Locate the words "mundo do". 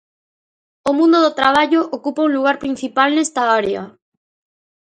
0.97-1.35